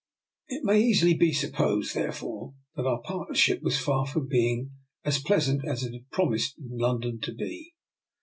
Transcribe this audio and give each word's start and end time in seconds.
It 0.47 0.63
may 0.63 0.81
easily 0.81 1.13
be 1.13 1.31
supposed, 1.31 1.93
therefore, 1.93 2.55
that 2.75 2.87
our 2.87 3.03
partnership 3.03 3.61
was 3.61 3.77
far 3.77 4.07
from 4.07 4.27
being 4.27 4.71
as 5.05 5.21
pleasant 5.21 5.63
as 5.63 5.83
it 5.83 5.93
had 5.93 6.09
promised 6.09 6.57
in 6.57 6.75
London 6.79 7.19
to 7.21 7.31
be. 7.31 7.75